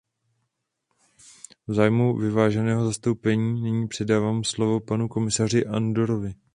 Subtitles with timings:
[1.67, 6.33] V zájmu vyváženého zastoupení nyní předávám slovo panu komisaři Andorovi.